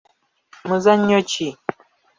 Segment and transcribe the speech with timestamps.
[0.67, 1.47] Muzannyo ki?.